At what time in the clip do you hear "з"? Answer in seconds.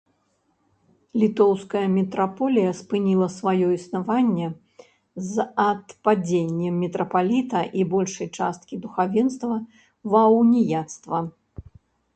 5.29-5.47